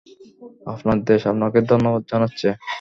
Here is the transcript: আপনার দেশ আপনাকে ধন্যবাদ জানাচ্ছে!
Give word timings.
আপনার 0.73 0.97
দেশ 1.09 1.21
আপনাকে 1.31 1.59
ধন্যবাদ 1.71 2.03
জানাচ্ছে! 2.11 2.47